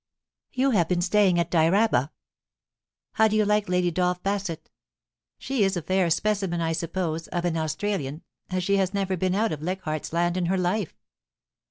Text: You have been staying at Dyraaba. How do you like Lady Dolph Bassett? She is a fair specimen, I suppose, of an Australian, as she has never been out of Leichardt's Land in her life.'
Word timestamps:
You 0.51 0.71
have 0.71 0.87
been 0.89 1.03
staying 1.03 1.39
at 1.39 1.51
Dyraaba. 1.51 2.09
How 3.11 3.27
do 3.27 3.35
you 3.35 3.45
like 3.45 3.69
Lady 3.69 3.91
Dolph 3.91 4.23
Bassett? 4.23 4.71
She 5.37 5.63
is 5.63 5.77
a 5.77 5.81
fair 5.83 6.09
specimen, 6.09 6.59
I 6.59 6.71
suppose, 6.71 7.27
of 7.27 7.45
an 7.45 7.55
Australian, 7.55 8.23
as 8.49 8.63
she 8.63 8.77
has 8.77 8.95
never 8.95 9.15
been 9.15 9.35
out 9.35 9.51
of 9.51 9.61
Leichardt's 9.61 10.11
Land 10.11 10.37
in 10.37 10.47
her 10.47 10.57
life.' 10.57 10.97